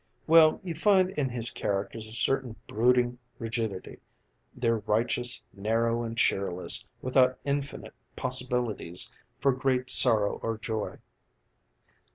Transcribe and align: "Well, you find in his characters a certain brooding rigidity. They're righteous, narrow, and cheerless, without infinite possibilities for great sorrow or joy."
"Well, 0.25 0.59
you 0.63 0.73
find 0.73 1.11
in 1.11 1.29
his 1.29 1.51
characters 1.51 2.07
a 2.07 2.13
certain 2.13 2.55
brooding 2.65 3.19
rigidity. 3.37 3.99
They're 4.55 4.79
righteous, 4.79 5.43
narrow, 5.53 6.01
and 6.01 6.17
cheerless, 6.17 6.87
without 7.03 7.37
infinite 7.45 7.93
possibilities 8.15 9.11
for 9.39 9.51
great 9.51 9.91
sorrow 9.91 10.39
or 10.41 10.57
joy." 10.57 10.97